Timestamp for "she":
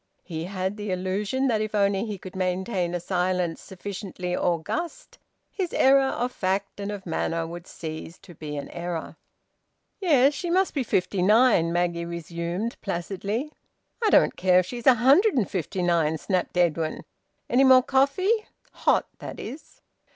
10.33-10.49